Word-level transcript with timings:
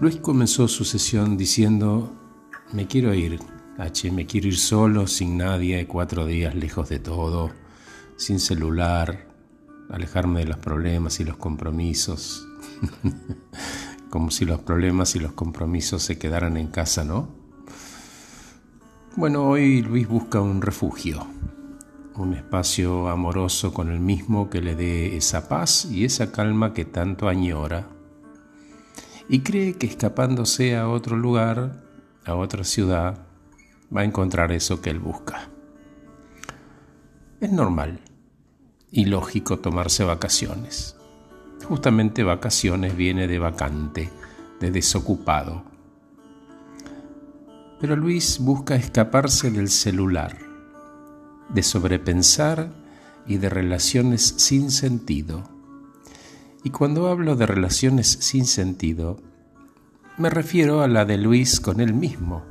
Luis 0.00 0.16
comenzó 0.16 0.66
su 0.66 0.84
sesión 0.84 1.36
diciendo, 1.36 2.12
me 2.72 2.86
quiero 2.86 3.14
ir, 3.14 3.38
H, 3.78 4.10
me 4.10 4.26
quiero 4.26 4.48
ir 4.48 4.58
solo, 4.58 5.06
sin 5.06 5.36
nadie, 5.36 5.86
cuatro 5.86 6.26
días 6.26 6.54
lejos 6.54 6.88
de 6.88 6.98
todo, 6.98 7.50
sin 8.16 8.40
celular, 8.40 9.28
alejarme 9.90 10.40
de 10.40 10.46
los 10.46 10.58
problemas 10.58 11.20
y 11.20 11.24
los 11.24 11.36
compromisos, 11.36 12.48
como 14.10 14.30
si 14.30 14.44
los 14.44 14.60
problemas 14.60 15.14
y 15.14 15.20
los 15.20 15.32
compromisos 15.32 16.02
se 16.02 16.18
quedaran 16.18 16.56
en 16.56 16.68
casa, 16.68 17.04
¿no? 17.04 17.28
Bueno, 19.14 19.46
hoy 19.46 19.82
Luis 19.82 20.08
busca 20.08 20.40
un 20.40 20.62
refugio, 20.62 21.26
un 22.16 22.34
espacio 22.34 23.08
amoroso 23.08 23.72
con 23.72 23.90
el 23.90 24.00
mismo 24.00 24.50
que 24.50 24.62
le 24.62 24.74
dé 24.74 25.16
esa 25.16 25.48
paz 25.48 25.84
y 25.84 26.04
esa 26.04 26.32
calma 26.32 26.72
que 26.72 26.86
tanto 26.86 27.28
añora 27.28 27.91
y 29.32 29.40
cree 29.40 29.78
que 29.78 29.86
escapándose 29.86 30.76
a 30.76 30.90
otro 30.90 31.16
lugar, 31.16 31.82
a 32.26 32.34
otra 32.34 32.64
ciudad, 32.64 33.16
va 33.94 34.02
a 34.02 34.04
encontrar 34.04 34.52
eso 34.52 34.82
que 34.82 34.90
él 34.90 34.98
busca. 34.98 35.48
Es 37.40 37.50
normal 37.50 38.00
y 38.90 39.06
lógico 39.06 39.58
tomarse 39.58 40.04
vacaciones. 40.04 40.96
Justamente 41.64 42.24
vacaciones 42.24 42.94
viene 42.94 43.26
de 43.26 43.38
vacante, 43.38 44.10
de 44.60 44.70
desocupado. 44.70 45.64
Pero 47.80 47.96
Luis 47.96 48.38
busca 48.38 48.74
escaparse 48.74 49.50
del 49.50 49.70
celular, 49.70 50.36
de 51.48 51.62
sobrepensar 51.62 52.70
y 53.26 53.38
de 53.38 53.48
relaciones 53.48 54.34
sin 54.36 54.70
sentido 54.70 55.51
y 56.64 56.70
cuando 56.70 57.08
hablo 57.08 57.36
de 57.36 57.46
relaciones 57.46 58.08
sin 58.20 58.46
sentido, 58.46 59.18
me 60.18 60.30
refiero 60.30 60.82
a 60.82 60.88
la 60.88 61.04
de 61.04 61.18
Luis 61.18 61.60
con 61.60 61.80
él 61.80 61.94
mismo. 61.94 62.44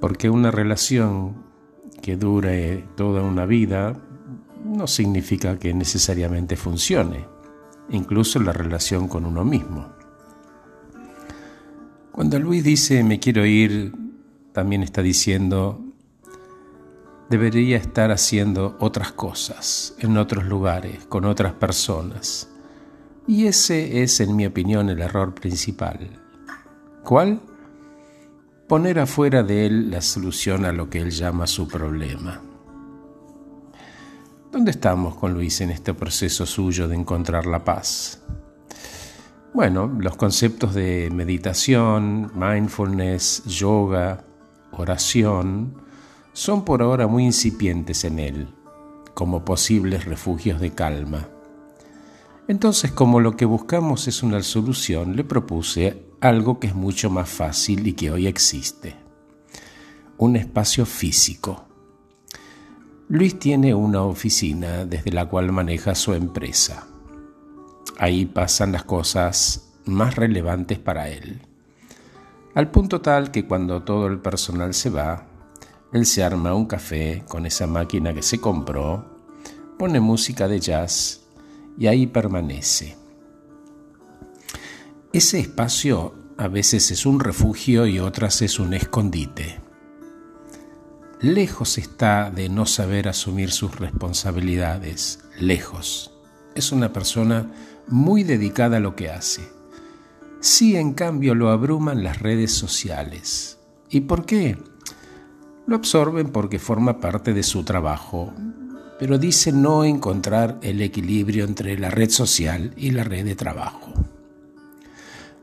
Porque 0.00 0.28
una 0.28 0.50
relación 0.50 1.44
que 2.02 2.16
dure 2.16 2.84
toda 2.96 3.22
una 3.22 3.46
vida 3.46 3.96
no 4.64 4.86
significa 4.86 5.58
que 5.58 5.72
necesariamente 5.72 6.56
funcione, 6.56 7.26
incluso 7.90 8.40
la 8.40 8.52
relación 8.52 9.06
con 9.08 9.24
uno 9.24 9.44
mismo. 9.44 9.88
Cuando 12.10 12.38
Luis 12.38 12.64
dice 12.64 13.04
me 13.04 13.20
quiero 13.20 13.46
ir, 13.46 13.92
también 14.52 14.82
está 14.82 15.02
diciendo 15.02 15.93
debería 17.30 17.76
estar 17.76 18.10
haciendo 18.10 18.76
otras 18.80 19.12
cosas, 19.12 19.94
en 19.98 20.16
otros 20.16 20.44
lugares, 20.44 21.04
con 21.06 21.24
otras 21.24 21.52
personas. 21.54 22.48
Y 23.26 23.46
ese 23.46 24.02
es, 24.02 24.20
en 24.20 24.36
mi 24.36 24.46
opinión, 24.46 24.90
el 24.90 25.00
error 25.00 25.34
principal. 25.34 25.98
¿Cuál? 27.02 27.40
Poner 28.68 28.98
afuera 28.98 29.42
de 29.42 29.66
él 29.66 29.90
la 29.90 30.00
solución 30.00 30.64
a 30.64 30.72
lo 30.72 30.90
que 30.90 30.98
él 31.00 31.10
llama 31.10 31.46
su 31.46 31.68
problema. 31.68 32.40
¿Dónde 34.52 34.70
estamos 34.70 35.16
con 35.16 35.34
Luis 35.34 35.60
en 35.62 35.70
este 35.70 35.94
proceso 35.94 36.46
suyo 36.46 36.86
de 36.86 36.94
encontrar 36.94 37.46
la 37.46 37.64
paz? 37.64 38.22
Bueno, 39.52 39.92
los 39.98 40.16
conceptos 40.16 40.74
de 40.74 41.10
meditación, 41.12 42.32
mindfulness, 42.34 43.44
yoga, 43.46 44.24
oración, 44.72 45.83
son 46.34 46.64
por 46.64 46.82
ahora 46.82 47.06
muy 47.06 47.24
incipientes 47.24 48.04
en 48.04 48.18
él, 48.18 48.48
como 49.14 49.44
posibles 49.44 50.04
refugios 50.04 50.60
de 50.60 50.72
calma. 50.72 51.28
Entonces, 52.48 52.90
como 52.90 53.20
lo 53.20 53.36
que 53.36 53.46
buscamos 53.46 54.06
es 54.08 54.22
una 54.22 54.42
solución, 54.42 55.16
le 55.16 55.24
propuse 55.24 56.02
algo 56.20 56.58
que 56.58 56.66
es 56.66 56.74
mucho 56.74 57.08
más 57.08 57.30
fácil 57.30 57.86
y 57.86 57.94
que 57.94 58.10
hoy 58.10 58.26
existe. 58.26 58.96
Un 60.18 60.36
espacio 60.36 60.84
físico. 60.84 61.64
Luis 63.08 63.38
tiene 63.38 63.72
una 63.72 64.02
oficina 64.02 64.84
desde 64.84 65.12
la 65.12 65.26
cual 65.26 65.52
maneja 65.52 65.94
su 65.94 66.14
empresa. 66.14 66.86
Ahí 67.98 68.26
pasan 68.26 68.72
las 68.72 68.84
cosas 68.84 69.72
más 69.84 70.16
relevantes 70.16 70.78
para 70.80 71.08
él. 71.08 71.42
Al 72.54 72.70
punto 72.70 73.00
tal 73.00 73.30
que 73.30 73.46
cuando 73.46 73.82
todo 73.82 74.08
el 74.08 74.18
personal 74.18 74.74
se 74.74 74.90
va, 74.90 75.26
él 75.94 76.06
se 76.06 76.24
arma 76.24 76.54
un 76.54 76.66
café 76.66 77.22
con 77.28 77.46
esa 77.46 77.68
máquina 77.68 78.12
que 78.12 78.22
se 78.22 78.40
compró, 78.40 79.04
pone 79.78 80.00
música 80.00 80.48
de 80.48 80.58
jazz 80.58 81.20
y 81.78 81.86
ahí 81.86 82.08
permanece. 82.08 82.96
Ese 85.12 85.38
espacio 85.38 86.12
a 86.36 86.48
veces 86.48 86.90
es 86.90 87.06
un 87.06 87.20
refugio 87.20 87.86
y 87.86 88.00
otras 88.00 88.42
es 88.42 88.58
un 88.58 88.74
escondite. 88.74 89.60
Lejos 91.20 91.78
está 91.78 92.28
de 92.28 92.48
no 92.48 92.66
saber 92.66 93.06
asumir 93.06 93.52
sus 93.52 93.76
responsabilidades, 93.76 95.20
lejos. 95.38 96.12
Es 96.56 96.72
una 96.72 96.92
persona 96.92 97.52
muy 97.86 98.24
dedicada 98.24 98.78
a 98.78 98.80
lo 98.80 98.96
que 98.96 99.10
hace. 99.10 99.48
Sí, 100.40 100.74
en 100.74 100.92
cambio, 100.92 101.36
lo 101.36 101.50
abruman 101.50 102.02
las 102.02 102.18
redes 102.18 102.50
sociales. 102.50 103.60
¿Y 103.90 104.00
por 104.00 104.26
qué? 104.26 104.58
Lo 105.66 105.76
absorben 105.76 106.28
porque 106.28 106.58
forma 106.58 107.00
parte 107.00 107.32
de 107.32 107.42
su 107.42 107.64
trabajo, 107.64 108.32
pero 108.98 109.18
dice 109.18 109.50
no 109.52 109.84
encontrar 109.84 110.58
el 110.62 110.82
equilibrio 110.82 111.44
entre 111.44 111.78
la 111.78 111.90
red 111.90 112.10
social 112.10 112.72
y 112.76 112.90
la 112.90 113.04
red 113.04 113.24
de 113.24 113.34
trabajo. 113.34 113.92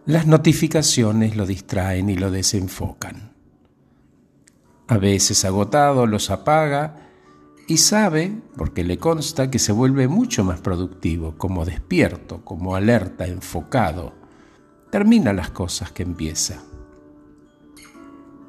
Las 0.05 0.27
notificaciones 0.27 1.35
lo 1.35 1.45
distraen 1.45 2.09
y 2.09 2.15
lo 2.15 2.31
desenfocan. 2.31 3.33
A 4.87 4.97
veces 4.97 5.45
agotado 5.45 6.05
los 6.05 6.29
apaga 6.29 6.97
y 7.67 7.77
sabe, 7.77 8.35
porque 8.57 8.83
le 8.83 8.97
consta, 8.97 9.49
que 9.49 9.59
se 9.59 9.71
vuelve 9.71 10.07
mucho 10.07 10.43
más 10.43 10.59
productivo, 10.59 11.35
como 11.37 11.65
despierto, 11.65 12.43
como 12.43 12.75
alerta, 12.75 13.25
enfocado. 13.25 14.13
Termina 14.89 15.33
las 15.33 15.51
cosas 15.51 15.91
que 15.91 16.03
empieza. 16.03 16.61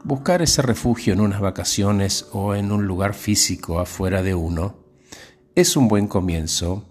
Buscar 0.04 0.42
ese 0.42 0.62
refugio 0.62 1.12
en 1.12 1.20
unas 1.20 1.40
vacaciones 1.40 2.26
o 2.32 2.56
en 2.56 2.72
un 2.72 2.86
lugar 2.86 3.14
físico 3.14 3.78
afuera 3.78 4.20
de 4.24 4.34
uno 4.34 4.74
es 5.54 5.76
un 5.76 5.86
buen 5.86 6.08
comienzo 6.08 6.88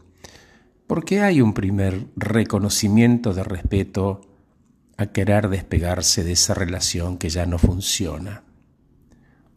porque 0.87 1.21
hay 1.21 1.41
un 1.41 1.53
primer 1.53 2.07
reconocimiento 2.15 3.33
de 3.33 3.43
respeto 3.43 4.21
a 4.95 5.07
querer 5.07 5.49
despegarse 5.49 6.23
de 6.23 6.31
esa 6.31 6.53
relación 6.53 7.17
que 7.17 7.27
ya 7.29 7.45
no 7.45 7.57
funciona. 7.57 8.43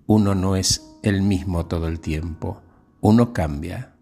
Uno 0.07 0.35
no 0.35 0.57
es 0.57 0.91
el 1.05 1.23
mismo 1.23 1.67
todo 1.67 1.87
el 1.87 2.01
tiempo, 2.01 2.61
uno 3.01 3.33
cambia. 3.33 3.95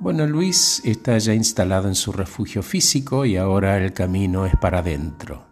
Bueno, 0.00 0.26
Luis 0.26 0.82
está 0.84 1.16
ya 1.18 1.34
instalado 1.34 1.86
en 1.86 1.94
su 1.94 2.10
refugio 2.10 2.64
físico 2.64 3.24
y 3.24 3.36
ahora 3.36 3.78
el 3.78 3.92
camino 3.92 4.44
es 4.44 4.56
para 4.56 4.80
adentro 4.80 5.45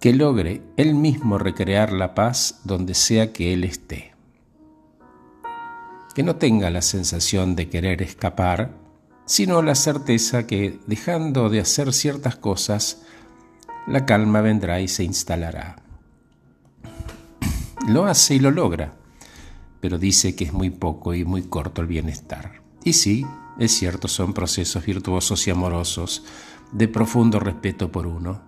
que 0.00 0.12
logre 0.12 0.62
él 0.76 0.94
mismo 0.94 1.38
recrear 1.38 1.92
la 1.92 2.14
paz 2.14 2.60
donde 2.64 2.94
sea 2.94 3.32
que 3.32 3.52
él 3.52 3.64
esté. 3.64 4.12
Que 6.14 6.22
no 6.22 6.36
tenga 6.36 6.70
la 6.70 6.82
sensación 6.82 7.56
de 7.56 7.68
querer 7.68 8.02
escapar, 8.02 8.74
sino 9.26 9.62
la 9.62 9.74
certeza 9.74 10.46
que 10.46 10.78
dejando 10.86 11.48
de 11.50 11.60
hacer 11.60 11.92
ciertas 11.92 12.36
cosas, 12.36 13.02
la 13.86 14.06
calma 14.06 14.40
vendrá 14.40 14.80
y 14.80 14.88
se 14.88 15.04
instalará. 15.04 15.76
Lo 17.88 18.06
hace 18.06 18.34
y 18.34 18.38
lo 18.38 18.50
logra, 18.50 18.94
pero 19.80 19.98
dice 19.98 20.34
que 20.34 20.44
es 20.44 20.52
muy 20.52 20.70
poco 20.70 21.14
y 21.14 21.24
muy 21.24 21.42
corto 21.42 21.80
el 21.80 21.86
bienestar. 21.86 22.62
Y 22.84 22.92
sí, 22.92 23.26
es 23.58 23.72
cierto, 23.72 24.08
son 24.08 24.34
procesos 24.34 24.84
virtuosos 24.84 25.46
y 25.46 25.50
amorosos, 25.50 26.24
de 26.72 26.86
profundo 26.88 27.40
respeto 27.40 27.90
por 27.90 28.06
uno, 28.06 28.47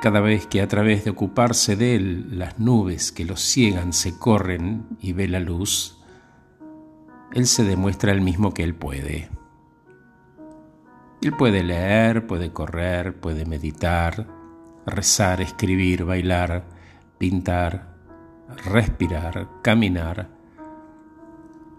cada 0.00 0.20
vez 0.20 0.46
que 0.46 0.62
a 0.62 0.68
través 0.68 1.04
de 1.04 1.10
ocuparse 1.10 1.74
de 1.74 1.96
él 1.96 2.38
las 2.38 2.58
nubes 2.58 3.10
que 3.10 3.24
lo 3.24 3.36
ciegan 3.36 3.92
se 3.92 4.18
corren 4.18 4.86
y 5.00 5.12
ve 5.12 5.28
la 5.28 5.40
luz, 5.40 5.98
él 7.32 7.46
se 7.46 7.64
demuestra 7.64 8.12
el 8.12 8.20
mismo 8.20 8.54
que 8.54 8.62
él 8.62 8.74
puede. 8.74 9.28
Él 11.20 11.32
puede 11.36 11.64
leer, 11.64 12.26
puede 12.26 12.52
correr, 12.52 13.18
puede 13.18 13.44
meditar, 13.44 14.28
rezar, 14.86 15.40
escribir, 15.40 16.04
bailar, 16.04 16.64
pintar, 17.18 17.96
respirar, 18.64 19.48
caminar, 19.62 20.28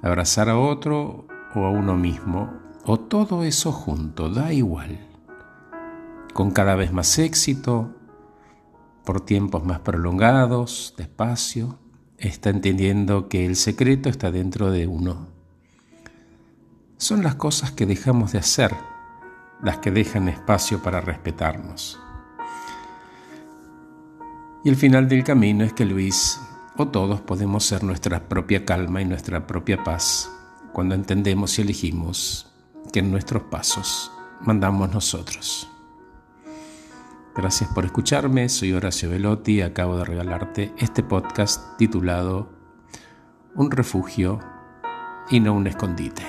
abrazar 0.02 0.50
a 0.50 0.58
otro 0.58 1.26
o 1.56 1.66
a 1.66 1.70
uno 1.70 1.96
mismo, 1.96 2.52
o 2.86 3.00
todo 3.00 3.44
eso 3.44 3.72
junto, 3.72 4.30
da 4.30 4.52
igual. 4.52 5.08
Con 6.34 6.52
cada 6.52 6.76
vez 6.76 6.92
más 6.92 7.18
éxito, 7.18 7.96
por 9.04 9.22
tiempos 9.22 9.64
más 9.64 9.80
prolongados, 9.80 10.94
despacio, 10.98 11.78
está 12.18 12.50
entendiendo 12.50 13.30
que 13.30 13.46
el 13.46 13.56
secreto 13.56 14.10
está 14.10 14.32
dentro 14.32 14.72
de 14.72 14.88
uno. 14.88 15.28
Son 16.98 17.24
las 17.24 17.36
cosas 17.36 17.72
que 17.72 17.86
dejamos 17.86 18.34
de 18.34 18.40
hacer 18.40 18.76
las 19.62 19.78
que 19.78 19.92
dejan 19.92 20.30
espacio 20.30 20.82
para 20.82 21.02
respetarnos. 21.02 22.00
Y 24.64 24.70
el 24.70 24.76
final 24.76 25.08
del 25.08 25.24
camino 25.24 25.64
es 25.64 25.74
que 25.74 25.86
Luis 25.86 26.40
o 26.78 26.88
todos 26.88 27.22
podemos 27.22 27.66
ser 27.66 27.84
nuestra 27.84 28.28
propia 28.28 28.66
calma 28.66 29.02
y 29.02 29.06
nuestra 29.06 29.48
propia 29.48 29.84
paz 29.84 30.30
cuando 30.74 30.96
entendemos 30.96 31.58
y 31.58 31.62
elegimos 31.62 32.52
que 32.92 33.00
en 33.00 33.12
nuestros 33.12 33.44
pasos 33.44 34.12
mandamos 34.42 34.92
nosotros. 34.92 35.69
Gracias 37.40 37.70
por 37.70 37.86
escucharme, 37.86 38.50
soy 38.50 38.74
Horacio 38.74 39.10
Velotti 39.10 39.54
y 39.54 39.62
acabo 39.62 39.98
de 39.98 40.04
regalarte 40.04 40.74
este 40.78 41.04
podcast 41.04 41.78
titulado 41.78 42.50
Un 43.56 43.72
refugio 43.72 44.42
y 45.30 45.40
no 45.40 45.54
un 45.54 45.66
escondite. 45.66 46.22